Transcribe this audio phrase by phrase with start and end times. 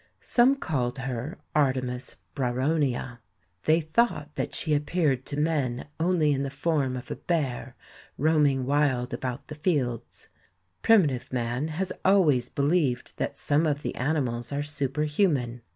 [0.19, 3.19] Some called her Artemis Brauronia.
[3.65, 7.75] They thought that she appeared to men only in the form of a bear
[8.17, 10.27] roaming wild about the fields.
[10.81, 15.61] Primitive man has always believed that some of the animals are superhuman.